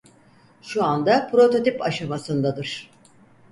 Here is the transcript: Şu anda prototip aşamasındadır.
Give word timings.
Şu 0.61 0.83
anda 0.83 1.27
prototip 1.31 1.81
aşamasındadır. 1.81 2.89